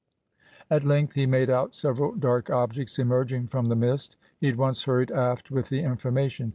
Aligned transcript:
At 0.67 0.83
length 0.83 1.13
he 1.13 1.27
made 1.27 1.51
out 1.51 1.75
several 1.75 2.15
dark 2.15 2.49
objects 2.49 2.97
emerging 2.97 3.49
from 3.49 3.67
the 3.67 3.75
mist. 3.75 4.15
He 4.39 4.49
at 4.49 4.57
once 4.57 4.85
hurried 4.85 5.11
aft 5.11 5.51
with 5.51 5.69
the 5.69 5.81
information. 5.83 6.49